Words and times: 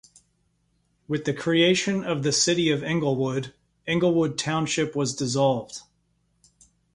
With 1.07 1.25
the 1.25 1.33
creation 1.35 2.03
of 2.03 2.23
the 2.23 2.31
City 2.31 2.71
of 2.71 2.81
Englewood, 2.81 3.53
Englewood 3.85 4.35
Township 4.35 4.95
was 4.95 5.13
dissolved. 5.13 5.83